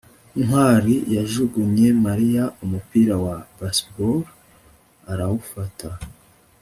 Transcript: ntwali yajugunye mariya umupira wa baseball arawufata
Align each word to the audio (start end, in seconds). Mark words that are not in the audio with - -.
ntwali 0.43 0.95
yajugunye 1.15 1.87
mariya 2.05 2.43
umupira 2.63 3.13
wa 3.25 3.35
baseball 3.57 4.19
arawufata 5.11 5.89